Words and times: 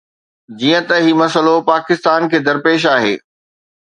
جيئن 0.61 0.83
ته 0.91 0.95
هي 1.07 1.11
مسئلو 1.21 1.53
پاڪستان 1.69 2.21
کي 2.31 2.43
درپيش 2.49 2.89
آهي. 2.97 3.13